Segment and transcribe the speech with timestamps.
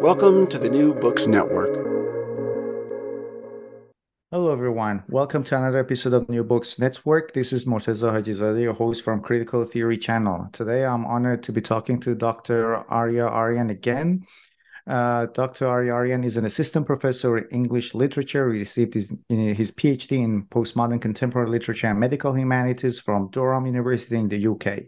[0.00, 1.74] Welcome to the New Books Network.
[4.30, 5.02] Hello, everyone.
[5.08, 7.32] Welcome to another episode of New Books Network.
[7.32, 10.48] This is Morteza Hajizadeh, your host from Critical Theory Channel.
[10.52, 12.76] Today, I'm honored to be talking to Dr.
[12.90, 14.26] Arya Aryan again.
[14.86, 15.66] Uh, Dr.
[15.66, 18.52] Arya Aryan is an assistant professor in English literature.
[18.52, 24.16] He received his, his PhD in postmodern contemporary literature and medical humanities from Durham University
[24.16, 24.84] in the UK.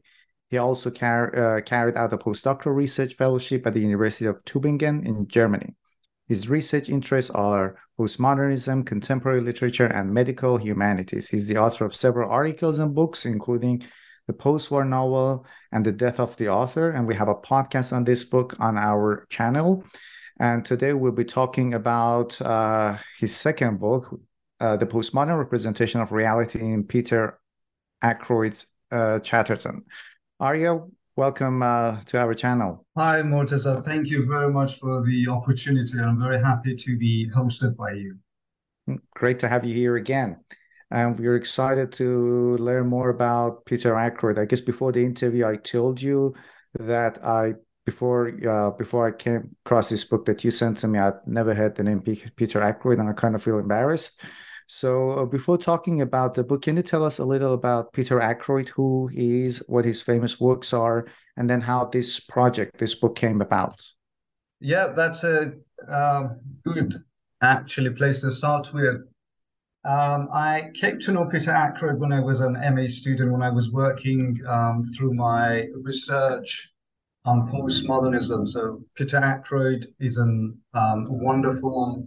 [0.48, 5.04] He also car- uh, carried out a postdoctoral research fellowship at the University of Tübingen
[5.06, 5.74] in Germany.
[6.27, 11.28] His research interests are postmodernism, contemporary literature, and medical humanities.
[11.28, 13.82] He's the author of several articles and books, including
[14.26, 16.91] The Postwar Novel and The Death of the Author.
[16.91, 19.84] And we have a podcast on this book on our channel.
[20.38, 24.20] And today we'll be talking about uh, his second book,
[24.60, 27.41] uh, The Postmodern Representation of Reality in Peter
[28.03, 29.84] Ackroyd's uh, Chatterton.
[30.41, 30.78] Arya,
[31.16, 32.87] welcome uh, to our channel.
[32.97, 33.82] Hi, Morteza.
[33.82, 35.99] Thank you very much for the opportunity.
[35.99, 38.19] I'm very happy to be hosted by you.
[39.16, 40.37] Great to have you here again.
[40.93, 44.38] And we're excited to learn more about Peter Ackroyd.
[44.38, 46.34] I guess before the interview, I told you
[46.78, 47.54] that I
[47.84, 51.53] before uh, before I came across this book that you sent to me, I'd never
[51.53, 54.21] heard the name Peter Ackroyd, and I kind of feel embarrassed.
[54.70, 58.20] So, uh, before talking about the book, can you tell us a little about Peter
[58.20, 61.06] Ackroyd, who he is, what his famous works are,
[61.38, 63.82] and then how this project, this book, came about?
[64.60, 65.54] Yeah, that's a
[65.88, 66.94] um, good,
[67.40, 68.96] actually, place to start with.
[69.86, 73.48] Um, I came to know Peter Ackroyd when I was an MA student, when I
[73.48, 76.70] was working um, through my research
[77.24, 78.46] on postmodernism.
[78.46, 82.06] So, Peter Ackroyd is an, um, a wonderful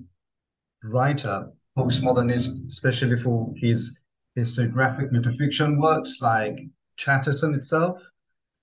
[0.83, 3.97] writer postmodernist, especially for his
[4.37, 6.59] historiographic metafiction works like
[6.97, 8.01] Chatterton itself,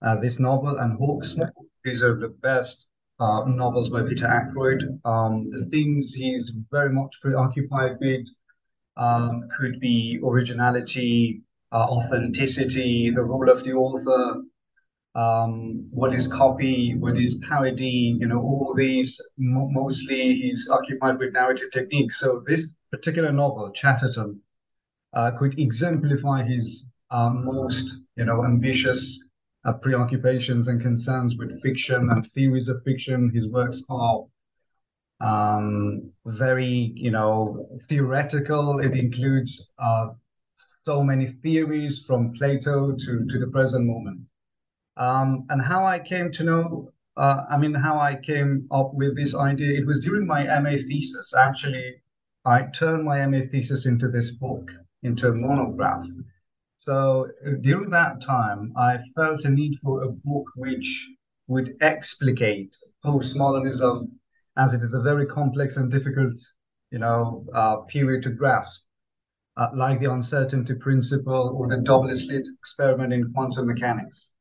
[0.02, 1.50] uh, this novel, and Hawksmoor.
[1.84, 5.00] These are the best uh, novels by Peter Ackroyd.
[5.04, 8.26] Um, the themes he's very much preoccupied with
[8.96, 11.42] um, could be originality,
[11.72, 14.42] uh, authenticity, the role of the author,
[15.14, 21.18] um, what is copy, what is parody, you know, all these, mo- mostly he's occupied
[21.18, 22.18] with narrative techniques.
[22.20, 24.40] So this particular novel, Chatterton,
[25.14, 29.28] uh, could exemplify his uh, most, you know, ambitious
[29.64, 33.30] uh, preoccupations and concerns with fiction and theories of fiction.
[33.30, 34.24] His works are
[35.20, 38.80] um, very, you know, theoretical.
[38.80, 40.08] It includes uh,
[40.84, 44.20] so many theories from Plato to, to the present moment.
[44.96, 49.16] Um, and how I came to know, uh, I mean, how I came up with
[49.16, 51.34] this idea, it was during my MA thesis.
[51.34, 52.02] Actually,
[52.48, 54.70] I turned my MA thesis into this book,
[55.02, 56.06] into a monograph.
[56.76, 57.28] So
[57.60, 61.10] during that time, I felt a need for a book which
[61.46, 62.74] would explicate
[63.04, 64.12] postmodernism,
[64.56, 66.38] as it is a very complex and difficult,
[66.90, 68.86] you know, uh, period to grasp,
[69.58, 74.32] uh, like the uncertainty principle or the double slit experiment in quantum mechanics.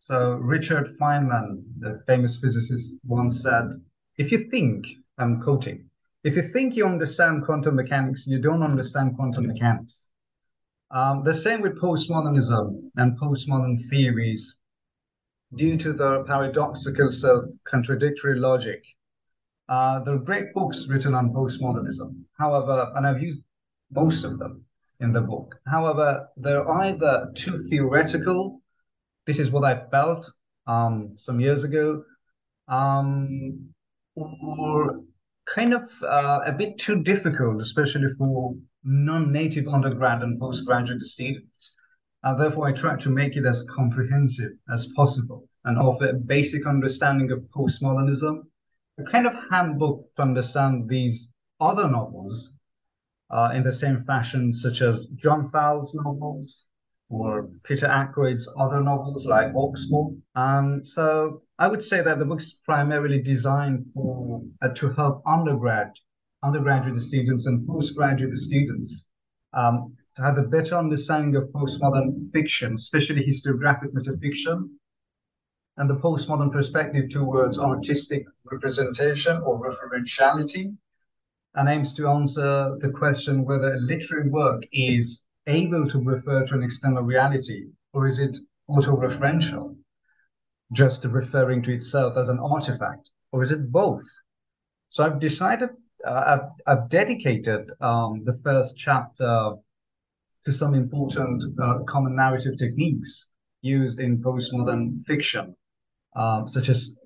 [0.00, 3.70] So Richard Feynman, the famous physicist, once said,
[4.18, 4.84] if you think,
[5.16, 5.88] I'm quoting,
[6.24, 10.10] if you think you understand quantum mechanics, you don't understand quantum mechanics.
[10.90, 14.56] Um, the same with postmodernism and postmodern theories.
[15.56, 18.82] due to their paradoxical self-contradictory logic.
[19.68, 22.24] Uh, there are great books written on postmodernism.
[22.38, 23.42] However, and I've used
[23.92, 24.64] most of them
[25.00, 25.54] in the book.
[25.66, 28.60] However, they're either too theoretical.
[29.26, 30.30] This is what I felt
[30.66, 32.04] um, some years ago,
[32.68, 33.68] um,
[34.14, 35.00] or
[35.46, 38.54] kind of uh, a bit too difficult, especially for
[38.84, 41.74] non-native undergrad and postgraduate students.
[42.22, 46.66] Uh, therefore, I try to make it as comprehensive as possible and offer a basic
[46.66, 48.42] understanding of postmodernism,
[48.98, 51.30] a kind of handbook to understand these
[51.60, 52.52] other novels
[53.30, 56.66] uh, in the same fashion, such as John Fowles' novels
[57.08, 60.16] or Peter Ackroyd's other novels like Hawksmoor.
[60.34, 65.92] Um, so I would say that the book's primarily designed for uh, to help undergrad,
[66.42, 69.08] undergraduate students and postgraduate students
[69.52, 74.68] um, to have a better understanding of postmodern fiction, especially historiographic metafiction,
[75.76, 80.76] and the postmodern perspective towards artistic representation or referentiality,
[81.54, 86.54] and aims to answer the question whether a literary work is able to refer to
[86.54, 88.36] an external reality or is it
[88.68, 89.76] autoreferential,
[90.74, 94.04] just referring to itself as an artifact, or is it both?
[94.90, 95.70] So I've decided,
[96.06, 99.54] uh, I've, I've dedicated um, the first chapter
[100.44, 103.30] to some important uh, common narrative techniques
[103.62, 105.56] used in postmodern fiction,
[106.14, 106.96] uh, such as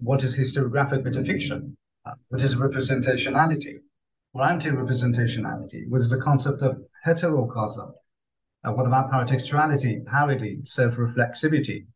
[0.00, 1.74] what is historiographic metafiction,
[2.06, 3.74] uh, what is representationality?
[4.34, 7.92] Or anti-representationality, what is the concept of heterocosm,
[8.64, 11.86] uh, what about paratextuality, parody, self-reflexivity,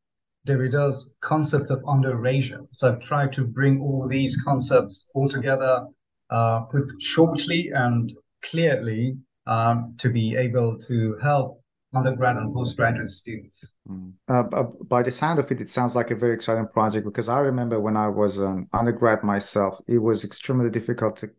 [0.45, 2.61] Derrida's concept of under-erasure.
[2.73, 5.87] So I've tried to bring all these concepts all together,
[6.31, 8.13] uh, put shortly and
[8.43, 9.17] clearly
[9.47, 11.63] um, to be able to help
[11.95, 13.67] undergrad and postgraduate students.
[13.89, 14.13] Mm.
[14.29, 17.41] Uh, by the sound of it, it sounds like a very exciting project because I
[17.41, 21.31] remember when I was an undergrad myself, it was extremely difficult to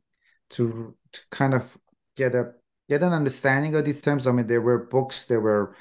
[0.51, 1.77] to, to kind of
[2.15, 2.51] get a
[2.87, 4.27] get an understanding of these terms.
[4.27, 5.75] I mean, there were books, there were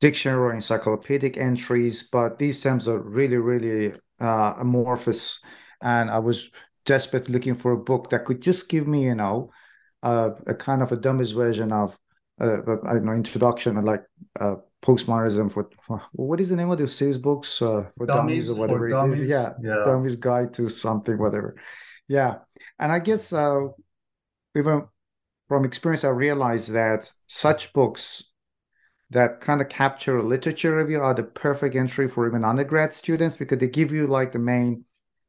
[0.00, 5.40] dictionary or encyclopedic entries, but these terms are really, really uh, amorphous.
[5.82, 6.50] And I was
[6.84, 9.50] desperate looking for a book that could just give me, you know,
[10.02, 11.98] uh, a kind of a dumbest version of
[12.40, 14.04] uh, I don't know introduction like
[14.38, 18.46] uh, postmodernism for, for, what is the name of those series books uh, for dummies,
[18.46, 19.20] dummies or whatever it dummies.
[19.20, 21.56] is yeah, yeah dummies guide to something whatever
[22.06, 22.36] yeah
[22.78, 23.66] and I guess uh,
[24.56, 24.86] even
[25.48, 28.22] from experience I realized that such books
[29.10, 33.36] that kind of capture a literature review are the perfect entry for even undergrad students
[33.36, 34.84] because they give you like the main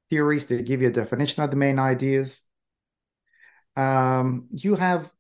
[0.10, 2.42] theories they give you a definition of the main ideas
[3.76, 5.12] um, you have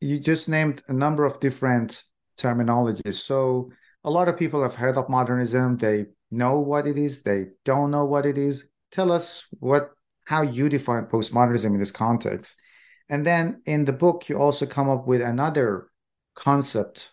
[0.00, 2.02] you just named a number of different
[2.38, 3.14] terminologies.
[3.14, 3.70] So
[4.04, 5.76] a lot of people have heard of modernism.
[5.76, 7.22] They know what it is.
[7.22, 8.64] They don't know what it is.
[8.90, 9.90] Tell us what
[10.24, 12.60] how you define postmodernism in this context.
[13.08, 15.88] And then in the book, you also come up with another
[16.34, 17.10] concept,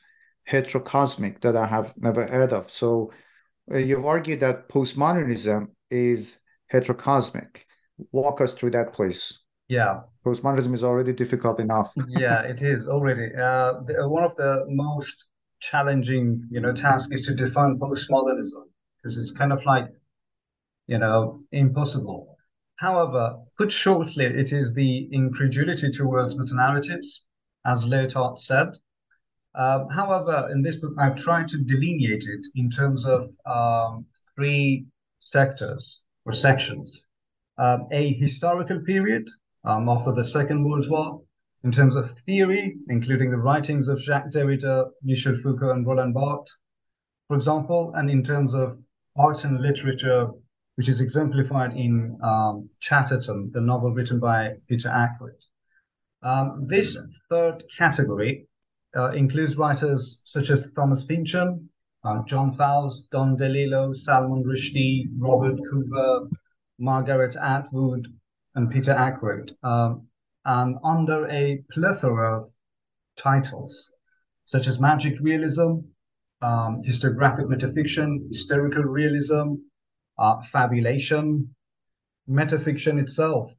[0.50, 2.70] heterocosmic, that I have never heard of.
[2.70, 3.12] So
[3.72, 6.38] uh, you've argued that postmodernism is
[6.72, 7.64] heterocosmic.
[8.12, 9.40] Walk us through that, please.
[9.68, 10.02] Yeah.
[10.26, 11.94] Postmodernism is already difficult enough.
[12.08, 13.34] yeah, it is already.
[13.36, 15.26] Uh, the, uh, one of the most
[15.60, 18.64] challenging, you know, tasks is to define postmodernism
[18.98, 19.88] because it's kind of like,
[20.88, 22.38] you know, impossible.
[22.76, 27.26] However, put shortly, it is the incredulity towards meta-narratives,
[27.66, 28.70] as Lyotard said.
[29.58, 34.86] Uh, however, in this book, I've tried to delineate it in terms of um, three
[35.20, 37.08] sectors or sections.
[37.58, 39.28] Um, a historical period,
[39.66, 41.22] um, after the Second World War
[41.64, 46.56] in terms of theory, including the writings of Jacques Derrida, Michel Foucault, and Roland Barthes,
[47.28, 48.78] for example, and in terms of
[49.18, 50.30] arts and literature,
[50.76, 55.42] which is exemplified in um, Chatterton, the novel written by Peter Ackroyd.
[56.22, 56.96] Um, this
[57.28, 58.48] third category
[58.96, 61.70] uh, includes writers such as Thomas Pynchon,
[62.04, 66.30] uh, John Fowles, Don DeLillo, Salman Rushdie, Robert Coover,
[66.80, 68.08] Margaret Atwood,
[68.56, 70.08] and Peter Ackroyd, um,
[70.46, 72.50] and under a plethora of
[73.18, 73.92] titles,
[74.46, 75.80] such as magic realism,
[76.42, 79.56] um, historiographic metafiction, hysterical realism,
[80.18, 81.54] uh, fabulation,
[82.30, 83.52] metafiction itself.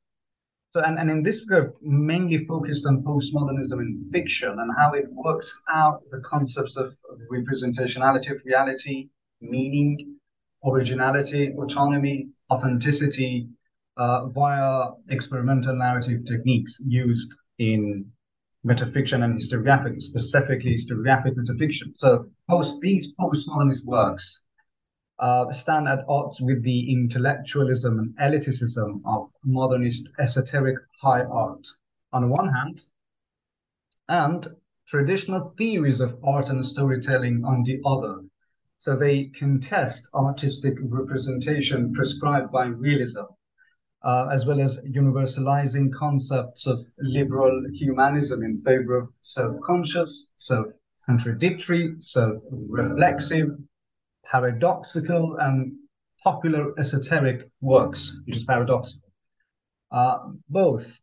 [0.71, 5.07] So, and, and in this book, mainly focused on postmodernism in fiction and how it
[5.11, 6.95] works out the concepts of
[7.33, 9.09] representationality of reality,
[9.41, 10.17] meaning,
[10.65, 13.49] originality, autonomy, authenticity,
[13.97, 18.05] uh, via experimental narrative techniques used in
[18.67, 21.93] metafiction and historiographic, specifically historiographic metafiction.
[21.97, 24.45] So post these postmodernist works
[25.19, 31.67] uh, stand at odds with the intellectualism and elitism of modernist esoteric high art
[32.13, 32.83] on the one hand,
[34.09, 34.47] and
[34.87, 38.23] traditional theories of art and storytelling on the other.
[38.79, 43.25] So they contest artistic representation prescribed by realism,
[44.03, 53.49] uh, as well as universalizing concepts of liberal humanism in favor of self-conscious, self-contradictory, self-reflexive,
[54.31, 55.73] paradoxical, and
[56.23, 59.11] popular esoteric works, which is paradoxical.
[59.91, 60.19] Uh,
[60.49, 61.01] both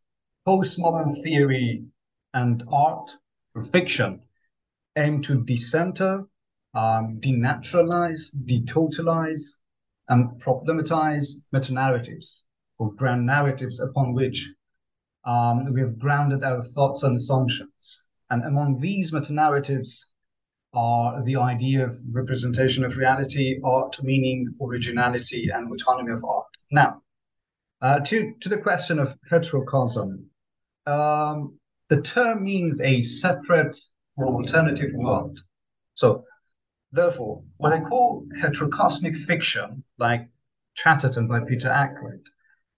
[0.47, 1.85] postmodern theory
[2.33, 3.11] and art
[3.55, 4.21] or fiction
[4.97, 6.23] aim to decenter,
[6.73, 9.59] um, denaturalize, detotalize,
[10.09, 12.45] and problematize meta-narratives
[12.77, 14.53] or grand narratives upon which
[15.25, 18.03] um, we have grounded our thoughts and assumptions.
[18.29, 20.11] And among these meta-narratives
[20.75, 26.45] are the idea of representation of reality, art, meaning, originality, and autonomy of art.
[26.71, 27.01] Now,
[27.81, 30.25] uh, to, to the question of heterocosm,
[30.85, 31.57] um,
[31.89, 33.77] the term means a separate
[34.17, 35.39] or alternative world.
[35.93, 36.25] So,
[36.91, 40.29] therefore, what I call heterocosmic fiction, like
[40.75, 42.25] Chatterton by Peter Ackroyd,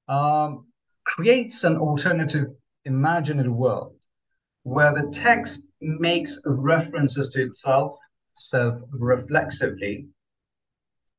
[0.07, 0.67] um,
[1.03, 2.47] creates an alternative
[2.85, 3.95] imaginary world
[4.63, 7.97] where the text makes references to itself
[8.35, 10.07] self-reflexively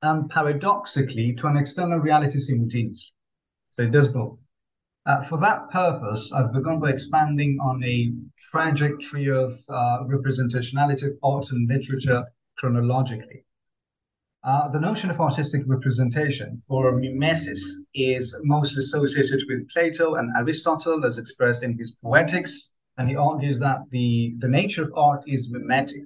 [0.03, 3.13] and paradoxically to an external reality simultaneously.
[3.71, 4.39] So it does both.
[5.07, 8.13] Uh, for that purpose, I've begun by expanding on a
[8.51, 12.25] trajectory of uh, representationality of art and literature
[12.59, 13.45] chronologically.
[14.45, 21.05] Uh, the notion of artistic representation, or mimesis, is mostly associated with Plato and Aristotle
[21.05, 25.53] as expressed in his Poetics, and he argues that the, the nature of art is
[25.53, 26.03] mimetic.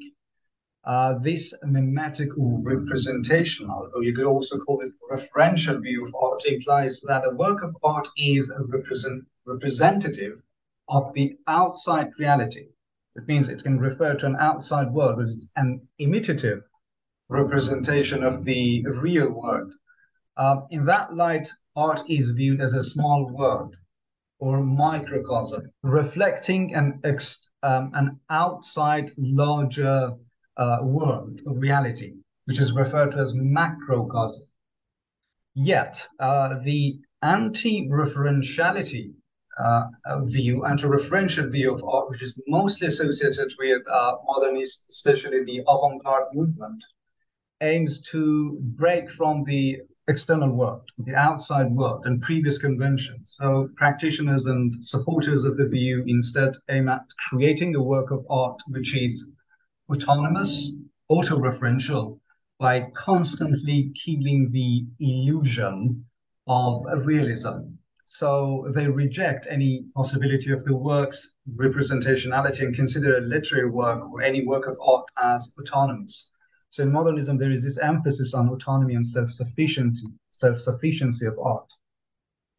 [0.84, 6.44] Uh, this mimetic or representational, or you could also call it referential view of art,
[6.44, 10.42] implies that a work of art is a represent, representative
[10.88, 12.66] of the outside reality.
[13.16, 16.62] It means it can refer to an outside world, it's an imitative
[17.28, 19.72] representation of the real world.
[20.36, 23.76] Uh, in that light, art is viewed as a small world
[24.42, 30.12] or microcosm, reflecting an, ex, um, an outside larger
[30.56, 32.14] uh, world of reality,
[32.46, 34.42] which is referred to as macrocosm.
[35.54, 39.12] Yet, uh, the anti-referentiality
[39.58, 39.84] uh,
[40.24, 46.34] view, anti-referential view of art, which is mostly associated with uh, modernist, especially the avant-garde
[46.34, 46.82] movement,
[47.60, 53.36] aims to break from the external world, the outside world, and previous conventions.
[53.38, 58.60] So practitioners and supporters of the view instead aim at creating a work of art
[58.66, 59.30] which is
[59.88, 60.72] autonomous,
[61.08, 62.18] auto-referential,
[62.58, 66.04] by constantly killing the illusion
[66.48, 67.76] of realism.
[68.04, 74.20] So they reject any possibility of the work's representationality and consider a literary work or
[74.20, 76.31] any work of art as autonomous.
[76.72, 81.70] So in modernism, there is this emphasis on autonomy and self-sufficiency, self-sufficiency of art.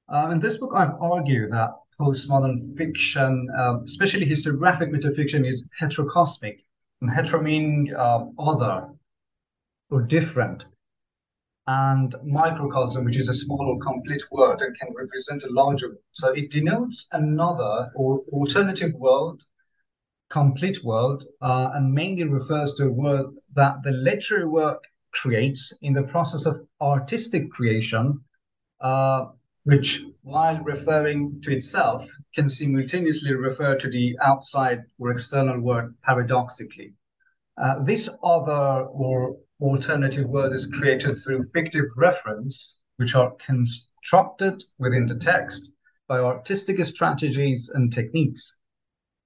[0.07, 6.59] Uh, in this book, I've argued that postmodern fiction, uh, especially historiographic metafiction, is heterocosmic
[7.01, 8.87] and hetero meaning uh, other
[9.89, 10.67] or different,
[11.65, 15.97] and microcosm, which is a small or complete word and can represent a larger.
[16.11, 19.41] So it denotes another or alternative world,
[20.33, 25.93] complete world, uh, and mainly refers to a world that the literary work creates in
[25.93, 28.19] the process of artistic creation,
[28.81, 29.27] uh,
[29.63, 36.95] which, while referring to itself, can simultaneously refer to the outside or external world paradoxically.
[37.57, 45.05] Uh, this other or alternative world is created through fictive reference, which are constructed within
[45.05, 45.73] the text
[46.07, 48.57] by artistic strategies and techniques.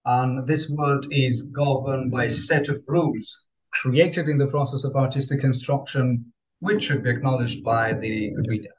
[0.07, 4.95] And this world is governed by a set of rules created in the process of
[4.95, 6.25] artistic construction,
[6.61, 8.69] which should be acknowledged by the reader.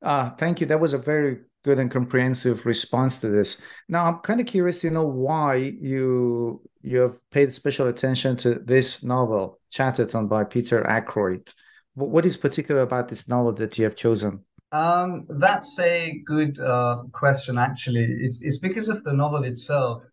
[0.00, 0.66] Uh, thank you.
[0.68, 3.58] That was a very good and comprehensive response to this.
[3.88, 8.54] Now, I'm kind of curious to know why you you have paid special attention to
[8.54, 11.52] this novel, Chatterton by Peter Ackroyd.
[11.94, 14.44] What is particular about this novel that you have chosen?
[14.72, 18.04] Um, that's a good uh, question, actually.
[18.20, 20.04] It's, it's because of the novel itself.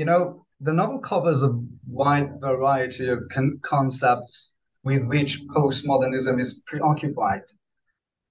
[0.00, 1.52] You know, the novel covers a
[1.86, 7.42] wide variety of con- concepts with which postmodernism is preoccupied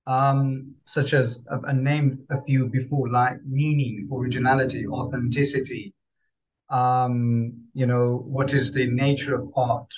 [0.07, 5.93] um, such as I named a few before, like meaning, originality, authenticity.
[6.71, 9.93] Um, you know, what is the nature of art,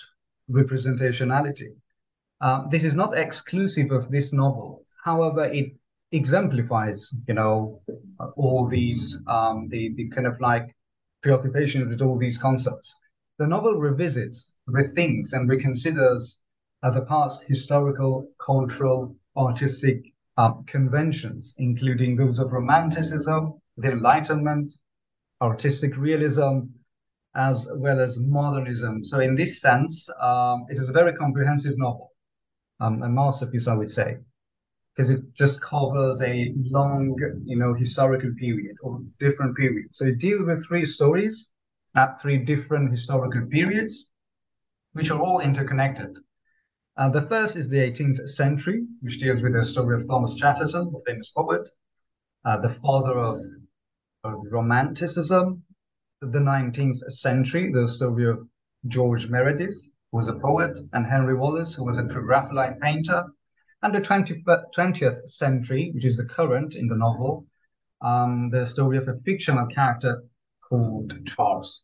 [0.52, 1.70] representationality.
[2.42, 4.84] Uh, this is not exclusive of this novel.
[5.06, 5.72] However, it
[6.12, 7.82] exemplifies, you know,
[8.36, 10.76] all these, um, the, the kind of like
[11.22, 12.96] preoccupation with all these concepts.
[13.38, 16.38] The novel revisits, rethinks, and reconsiders
[16.84, 24.74] the past historical, cultural, artistic uh, conventions, including those of Romanticism, the Enlightenment,
[25.42, 26.62] artistic realism,
[27.36, 29.06] as well as modernism.
[29.06, 32.12] So, in this sense, um, it is a very comprehensive novel,
[32.80, 34.18] um, a masterpiece, I would say,
[34.96, 39.98] because it just covers a long, you know, historical period or different periods.
[39.98, 41.52] So, it deals with three stories
[41.96, 44.10] at three different historical periods,
[44.94, 46.18] which are all interconnected.
[46.98, 50.92] Uh, the first is the 18th century, which deals with the story of Thomas Chatterton,
[50.92, 51.68] the famous poet,
[52.46, 53.40] uh, the father of,
[54.24, 55.64] of Romanticism,
[56.22, 58.48] the 19th century, the story of
[58.88, 63.26] George Meredith, who was a poet, and Henry Wallis, who was a Pre-Raphaelite painter,
[63.84, 64.44] and the 20,
[64.76, 67.46] 20th century, which is the current in the novel,
[68.02, 70.24] um, the story of a fictional character
[70.68, 71.84] called Charles.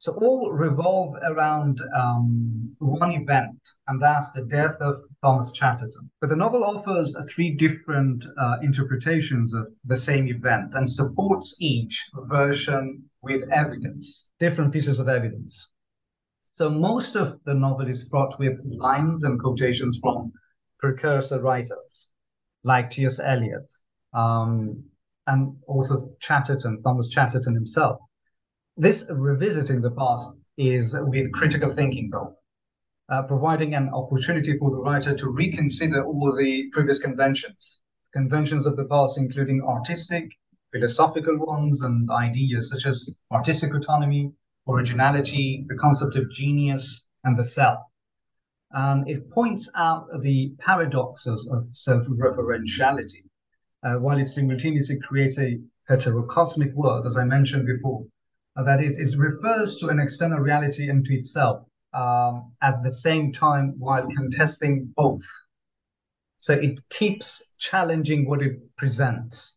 [0.00, 6.10] So all revolve around um, one event, and that's the death of Thomas Chatterton.
[6.20, 12.08] But the novel offers three different uh, interpretations of the same event and supports each
[12.28, 15.68] version with evidence, different pieces of evidence.
[16.52, 20.32] So most of the novel is fraught with lines and quotations from
[20.78, 22.12] precursor writers
[22.64, 23.20] like T.S.
[23.20, 23.70] Eliot
[24.12, 24.84] um,
[25.26, 28.00] and also Chatterton, Thomas Chatterton himself.
[28.76, 32.36] This revisiting the past is with critical thinking, though,
[33.08, 37.82] uh, providing an opportunity for the writer to reconsider all the previous conventions,
[38.12, 40.30] conventions of the past, including artistic,
[40.72, 44.32] philosophical ones, and ideas such as artistic autonomy,
[44.68, 47.78] originality, the concept of genius, and the self.
[48.70, 53.24] And it points out the paradoxes of self-referentiality,
[53.82, 55.58] uh, while it simultaneously creates a
[55.88, 58.04] heterocosmic world, as I mentioned before,
[58.56, 63.32] uh, that is, it refers to an external reality into itself um, at the same
[63.32, 65.24] time while contesting both.
[66.38, 69.56] So it keeps challenging what it presents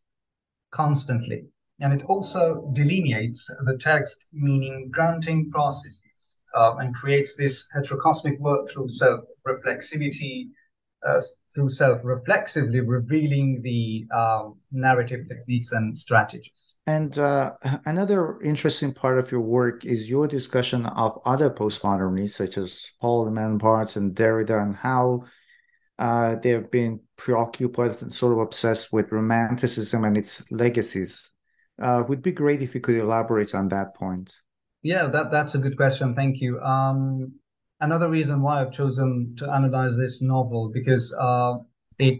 [0.71, 1.45] constantly.
[1.79, 6.03] And it also delineates the text meaning granting processes
[6.55, 10.49] uh, and creates this heterocosmic work through self reflexivity,
[11.07, 11.21] uh,
[11.53, 16.75] through self-reflexively revealing the um, narrative techniques and strategies.
[16.87, 17.53] And uh,
[17.85, 23.29] another interesting part of your work is your discussion of other postmodernists, such as Paul
[23.57, 25.23] Barthes and Derrida, and how
[25.99, 31.29] uh, they have been preoccupied and sort of obsessed with Romanticism and its legacies.
[31.81, 34.35] Uh, would be great if you could elaborate on that point.
[34.83, 36.15] Yeah, that that's a good question.
[36.15, 36.59] Thank you.
[36.61, 37.33] Um,
[37.79, 41.57] another reason why I've chosen to analyze this novel because uh,
[41.99, 42.19] it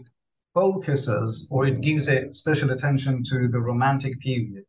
[0.54, 4.64] focuses or it gives a special attention to the Romantic period.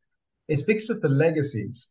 [0.48, 1.90] It speaks of the legacies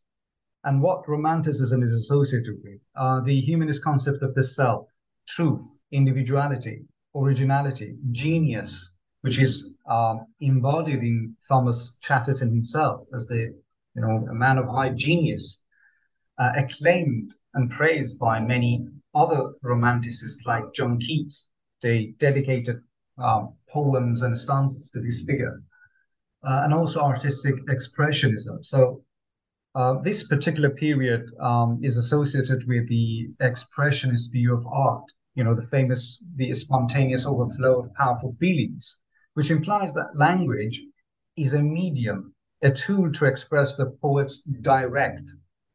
[0.65, 2.79] and what Romanticism is associated with.
[2.95, 4.87] Uh, the humanist concept of the self,
[5.27, 6.85] truth, individuality,
[7.15, 13.53] originality, genius, which is uh, embodied in Thomas Chatterton himself as the
[13.95, 15.62] you know a man of high genius,
[16.37, 21.49] uh, acclaimed and praised by many other romanticists like John Keats.
[21.81, 22.81] They dedicated
[23.17, 25.61] um, poems and stanzas to this figure,
[26.43, 28.65] uh, and also artistic expressionism.
[28.65, 29.03] So
[29.75, 35.11] uh, this particular period um, is associated with the expressionist view of art.
[35.35, 38.97] You know, the famous, the spontaneous overflow of powerful feelings,
[39.33, 40.79] which implies that language
[41.35, 45.23] is a medium, a tool to express the poet's direct,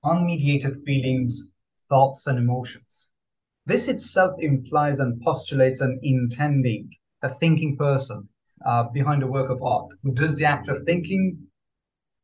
[0.05, 1.51] unmediated feelings
[1.89, 3.09] thoughts, and emotions.
[3.67, 6.91] This itself implies and postulates an intending,
[7.23, 8.29] a thinking person
[8.65, 11.47] uh, behind a work of art who does the act of thinking,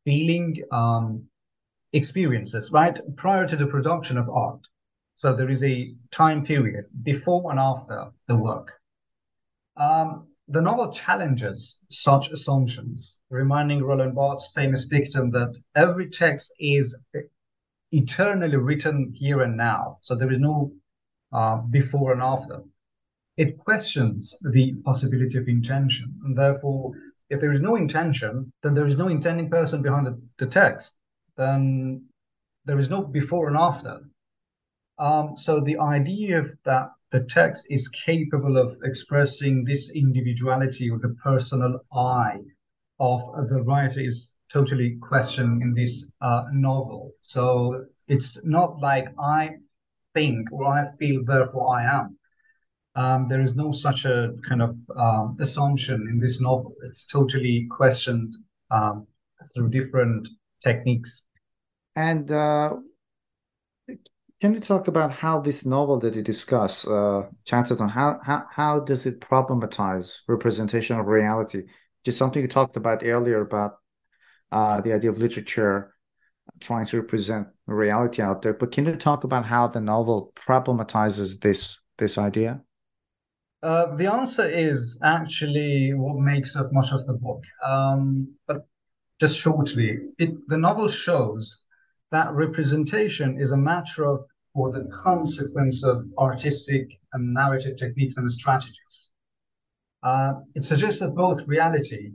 [0.03, 1.27] feeling, um,
[1.93, 2.99] experiences, right?
[3.15, 4.61] Prior to the production of art.
[5.15, 8.73] So there is a time period before and after the work.
[9.77, 16.95] Um, the novel challenges such assumptions, reminding Roland Barthes' famous dictum that every text is
[17.91, 19.99] eternally written here and now.
[20.01, 20.71] So there is no
[21.31, 22.63] uh, before and after.
[23.37, 26.13] It questions the possibility of intention.
[26.23, 26.93] And therefore,
[27.29, 30.99] if there is no intention, then there is no intending person behind the, the text.
[31.35, 32.05] Then
[32.65, 34.01] there is no before and after.
[34.97, 40.99] Um, so the idea of that the text is capable of expressing this individuality or
[40.99, 42.39] the personal I
[42.99, 47.11] of the writer is totally questioned in this uh, novel.
[47.21, 49.57] So it's not like I
[50.13, 52.17] think or I feel, therefore I am.
[52.95, 56.73] Um, there is no such a kind of um, assumption in this novel.
[56.85, 58.33] It's totally questioned
[58.71, 59.05] um,
[59.53, 60.29] through different
[60.63, 61.23] techniques.
[61.97, 62.75] And uh,
[64.41, 68.79] can you talk about how this novel that you discuss, uh, Chatterton, how, how, how
[68.79, 71.63] does it problematize representation of reality?
[72.03, 73.77] Just something you talked about earlier about
[74.55, 75.93] uh, the idea of literature
[76.61, 78.53] trying to represent reality out there.
[78.53, 82.61] But can you talk about how the novel problematizes this this idea?
[83.61, 87.43] Uh, the answer is actually what makes up much of the book.
[87.65, 88.65] Um, but
[89.19, 91.63] just shortly, it, the novel shows
[92.11, 98.31] that representation is a matter of or the consequence of artistic and narrative techniques and
[98.31, 99.11] strategies.
[100.01, 102.11] Uh, it suggests that both reality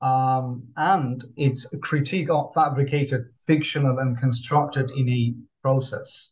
[0.00, 6.30] um, and it's a critique of fabricated, fictional, and constructed in a process.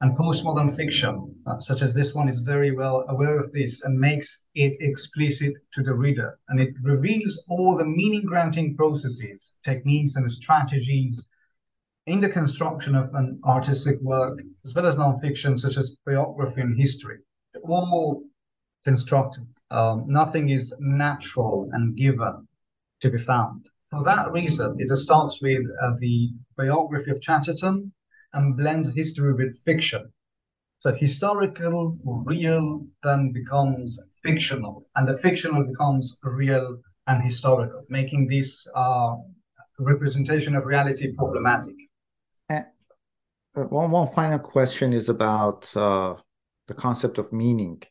[0.00, 3.98] And postmodern fiction, uh, such as this one, is very well aware of this and
[3.98, 6.38] makes it explicit to the reader.
[6.48, 11.28] And it reveals all the meaning granting processes, techniques, and strategies
[12.06, 16.78] in the construction of an artistic work, as well as nonfiction, such as biography and
[16.78, 17.18] history.
[17.64, 18.22] All
[18.84, 19.46] constructed.
[19.70, 22.47] Um, nothing is natural and given
[23.00, 23.68] to be found.
[23.90, 27.92] For that reason, it starts with uh, the biography of Chatterton
[28.34, 30.12] and blends history with fiction.
[30.80, 38.66] So historical, real, then becomes fictional, and the fictional becomes real and historical, making this
[38.74, 39.16] uh,
[39.78, 41.74] representation of reality problematic.
[42.50, 42.62] Uh,
[43.54, 46.14] one, one final question is about uh,
[46.68, 47.82] the concept of meaning.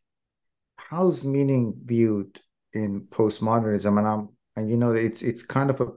[0.77, 2.39] How's meaning viewed
[2.71, 3.97] in postmodernism?
[3.97, 5.87] And I'm and you know it's it's kind of a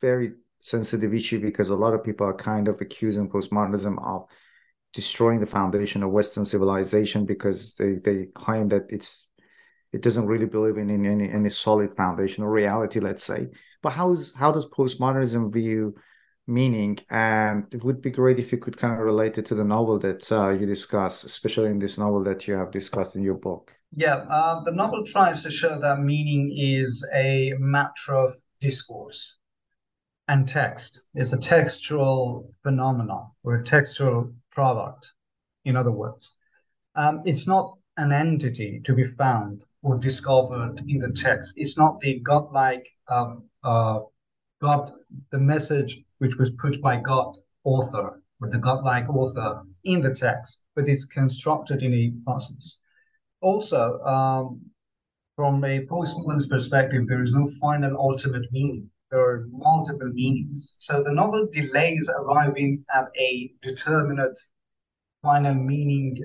[0.00, 4.26] very sensitive issue because a lot of people are kind of accusing postmodernism of
[4.94, 9.26] destroying the foundation of Western civilization because they, they claim that it's
[9.92, 13.48] it doesn't really believe in, in any any solid foundation or reality, let's say.
[13.82, 15.96] But how's how does postmodernism view
[16.46, 16.98] meaning?
[17.10, 19.98] And it would be great if you could kind of relate it to the novel
[20.00, 23.72] that uh, you discuss, especially in this novel that you have discussed in your book.
[23.94, 29.38] Yeah, uh, the novel tries to show that meaning is a matter of discourse
[30.28, 31.02] and text.
[31.14, 35.12] It's a textual phenomenon or a textual product,
[35.64, 36.34] in other words.
[36.94, 41.54] Um, it's not an entity to be found or discovered in the text.
[41.56, 44.00] It's not the godlike um, uh,
[44.60, 44.90] God,
[45.30, 50.62] the message which was put by God author or the godlike author in the text,
[50.74, 52.80] but it's constructed in a process.
[53.40, 54.60] Also, um,
[55.36, 58.90] from a postmodernist perspective, there is no final ultimate meaning.
[59.10, 60.74] There are multiple meanings.
[60.78, 64.38] So the novel delays arriving at a determinate
[65.22, 66.16] final meaning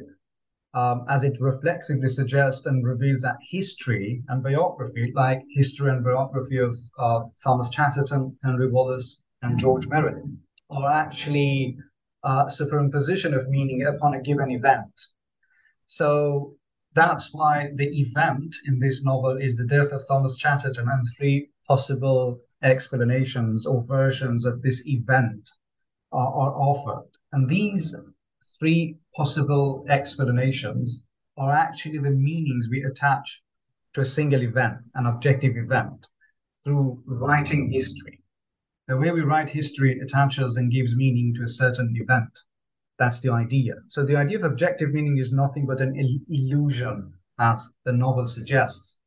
[0.73, 6.57] um, as it reflexively suggests and reveals that history and biography, like history and biography
[6.57, 11.77] of uh, Thomas Chatterton, Henry Wallis, and George Meredith, are actually
[12.23, 14.93] uh, superimposition of meaning upon a given event.
[15.87, 16.55] So
[16.93, 21.49] that's why the event in this novel is the death of Thomas Chatterton and three
[21.67, 25.49] possible explanations or versions of this event
[26.11, 27.09] are, are offered.
[27.31, 27.95] And these
[28.59, 31.01] three possible explanations
[31.37, 33.43] are actually the meanings we attach
[33.93, 36.07] to a single event, an objective event,
[36.63, 38.21] through writing history.
[38.87, 42.31] The way we write history attaches and gives meaning to a certain event.
[42.99, 43.75] That's the idea.
[43.87, 48.27] So the idea of objective meaning is nothing but an il- illusion, as the novel
[48.27, 48.97] suggests.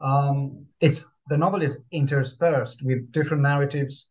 [0.00, 4.10] Um, it's the novel is interspersed with different narratives,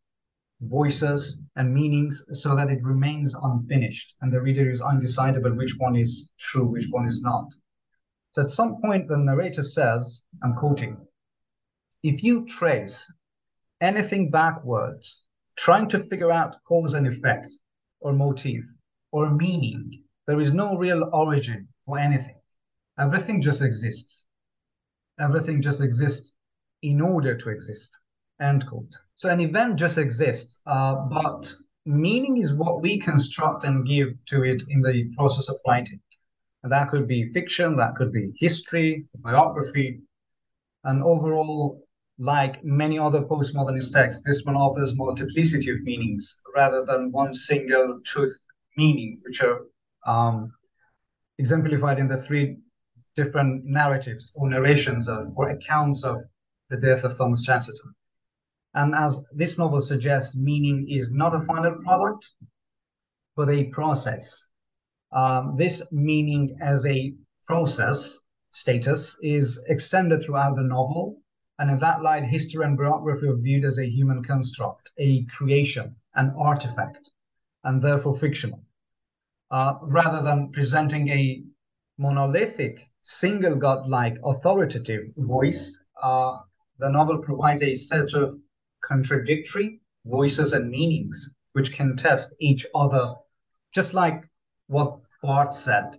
[0.61, 5.75] voices, and meanings, so that it remains unfinished, and the reader is undecided about which
[5.77, 7.53] one is true, which one is not.
[8.33, 11.07] So at some point, the narrator says, "I'm quoting:
[12.03, 13.11] If you trace
[13.81, 15.23] anything backwards,
[15.55, 17.49] trying to figure out cause and effect
[17.99, 18.65] or motive."
[19.15, 20.03] or meaning.
[20.27, 22.35] There is no real origin or anything.
[22.99, 24.27] Everything just exists.
[25.17, 26.33] Everything just exists
[26.81, 27.97] in order to exist.
[28.41, 28.93] End quote.
[29.15, 31.53] So an event just exists, uh, but
[31.85, 36.01] meaning is what we construct and give to it in the process of writing.
[36.63, 40.01] And that could be fiction, that could be history, biography,
[40.83, 41.85] and overall,
[42.17, 47.99] like many other postmodernist texts, this one offers multiplicity of meanings rather than one single
[48.03, 48.45] truth
[48.77, 49.61] meaning, which are
[50.05, 50.51] um,
[51.37, 52.57] exemplified in the three
[53.15, 56.21] different narratives or narrations of or accounts of
[56.69, 57.95] the death of Thomas Chatterton.
[58.75, 62.29] And as this novel suggests, meaning is not a final product,
[63.35, 64.49] but a process.
[65.13, 68.19] Um, this meaning as a process
[68.51, 71.21] status is extended throughout the novel.
[71.57, 75.95] And in that light, history and biography are viewed as a human construct, a creation,
[76.15, 77.11] an artifact,
[77.63, 78.61] and therefore fictional.
[79.51, 81.43] Uh, rather than presenting a
[81.97, 86.39] monolithic, single godlike, authoritative voice, uh,
[86.79, 88.37] the novel provides a set of
[88.87, 93.13] contradictory voices and meanings which can test each other,
[93.73, 94.23] just like
[94.67, 95.97] what Barthes said,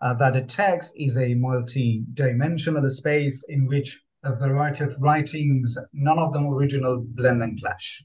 [0.00, 6.18] uh, that a text is a multi-dimensional space in which a variety of writings, none
[6.18, 8.02] of them original, blend and clash.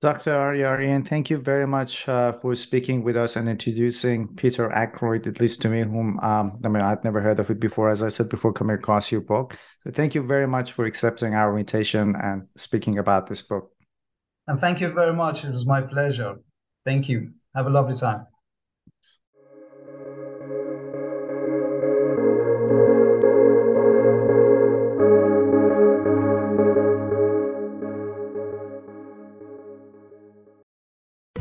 [0.00, 0.32] Dr.
[0.32, 5.26] Arya Aryan, thank you very much uh, for speaking with us and introducing Peter Ackroyd,
[5.26, 8.02] at least to me, whom um, I mean, I'd never heard of it before, as
[8.02, 9.58] I said before coming across your book.
[9.84, 13.72] So thank you very much for accepting our invitation and speaking about this book.
[14.46, 15.44] And thank you very much.
[15.44, 16.36] It was my pleasure.
[16.86, 17.32] Thank you.
[17.54, 18.26] Have a lovely time.